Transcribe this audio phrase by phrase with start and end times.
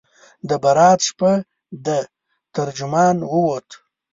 [0.49, 1.31] د برات شپه
[1.85, 1.99] ده
[2.55, 3.75] ترجمال ووته